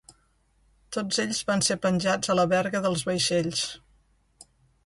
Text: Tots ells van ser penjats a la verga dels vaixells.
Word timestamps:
Tots 0.97 1.19
ells 1.25 1.41
van 1.51 1.61
ser 1.69 1.77
penjats 1.83 2.31
a 2.35 2.39
la 2.39 2.47
verga 2.57 2.83
dels 2.87 3.07
vaixells. 3.11 3.63